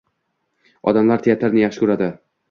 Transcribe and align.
Odamlar 0.91 1.21
teatrni 1.27 1.61
yaxshi 1.65 1.83
ko‘radi 1.83 2.09